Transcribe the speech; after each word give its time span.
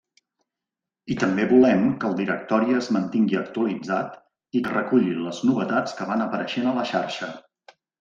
I 1.15 1.17
també 1.23 1.45
volem 1.51 1.83
que 1.91 2.07
el 2.09 2.17
directori 2.23 2.79
es 2.81 2.89
mantingui 2.97 3.39
actualitzat 3.43 4.19
i 4.61 4.67
que 4.67 4.75
reculli 4.81 5.17
les 5.31 5.47
novetats 5.53 5.99
que 6.01 6.13
van 6.13 6.31
apareixent 6.31 6.71
a 6.71 6.79
la 6.83 6.93
xarxa. 6.97 7.37